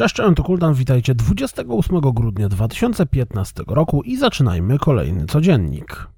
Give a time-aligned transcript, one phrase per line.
[0.00, 6.08] Cześć, to Kuldan, witajcie 28 grudnia 2015 roku i zaczynajmy kolejny codziennik.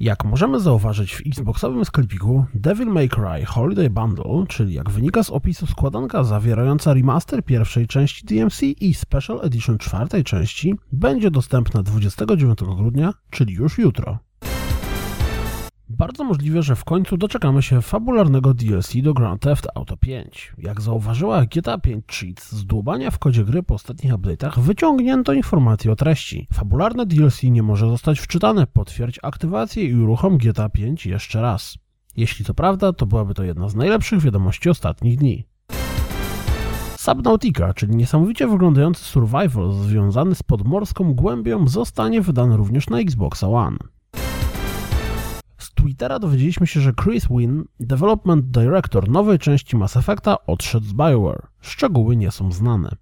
[0.00, 5.30] Jak możemy zauważyć w Xboxowym sklepiku, Devil May Cry Holiday Bundle, czyli jak wynika z
[5.30, 12.58] opisu składanka zawierająca remaster pierwszej części DMC i Special Edition czwartej części, będzie dostępna 29
[12.58, 14.18] grudnia, czyli już jutro.
[15.92, 20.52] Bardzo możliwe, że w końcu doczekamy się fabularnego DLC do Grand Theft Auto 5.
[20.58, 25.92] Jak zauważyła GTA 5 Cheats, z dłubania w kodzie gry po ostatnich update'ach wyciągnięto informacje
[25.92, 26.48] o treści.
[26.52, 31.78] Fabularne DLC nie może zostać wczytane, potwierdź aktywację i uruchom GTA 5 jeszcze raz.
[32.16, 35.44] Jeśli to prawda, to byłaby to jedna z najlepszych wiadomości ostatnich dni.
[36.96, 43.78] Subnautica, czyli niesamowicie wyglądający survival związany z podmorską głębią, zostanie wydany również na Xbox One.
[45.80, 51.46] Twittera dowiedzieliśmy się, że Chris Wynn, development director nowej części Mass Effecta, odszedł z BioWare.
[51.60, 52.96] Szczegóły nie są znane.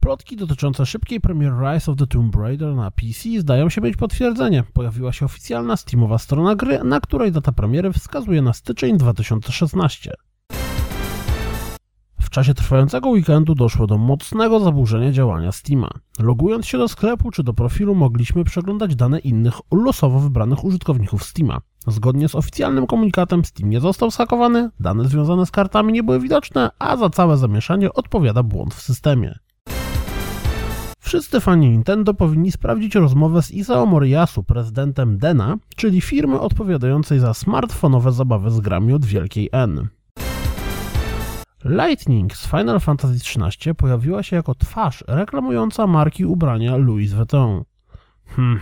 [0.00, 4.64] Plotki dotyczące szybkiej premiery Rise of the Tomb Raider na PC zdają się mieć potwierdzenie.
[4.72, 10.14] Pojawiła się oficjalna Steamowa strona gry, na której data premiery wskazuje na styczeń 2016.
[12.38, 15.90] Czasie trwającego weekendu doszło do mocnego zaburzenia działania Steama.
[16.18, 21.60] Logując się do sklepu czy do profilu mogliśmy przeglądać dane innych losowo wybranych użytkowników Steama.
[21.86, 26.70] Zgodnie z oficjalnym komunikatem Steam nie został skakowany, dane związane z kartami nie były widoczne,
[26.78, 29.38] a za całe zamieszanie odpowiada błąd w systemie.
[30.98, 37.34] Wszyscy fani Nintendo powinni sprawdzić rozmowę z Isao Moriyasu, prezydentem Dena, czyli firmy odpowiadającej za
[37.34, 39.88] smartfonowe zabawy z grami od wielkiej N.
[41.64, 47.64] Lightning z Final Fantasy XIII pojawiła się jako twarz reklamująca marki ubrania Louis Vuitton.
[48.26, 48.60] Hmm.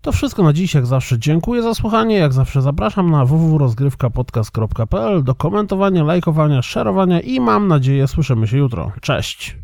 [0.00, 5.34] To wszystko na dziś, jak zawsze dziękuję za słuchanie, jak zawsze zapraszam na www.rozgrywkapodcast.pl do
[5.34, 8.92] komentowania, lajkowania, szerowania i mam nadzieję słyszymy się jutro.
[9.00, 9.56] Cześć!